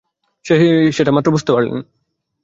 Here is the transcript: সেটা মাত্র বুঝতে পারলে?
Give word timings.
সেটা 0.95 1.11
মাত্র 1.11 1.29
বুঝতে 1.31 1.51
পারলে? 1.53 1.71